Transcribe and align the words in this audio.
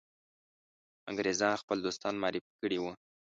انګرېزان 1.09 1.53
خپل 1.61 1.77
دوستان 1.85 2.13
معرفي 2.21 2.51
کړي 2.61 2.77
وه. 2.81 2.91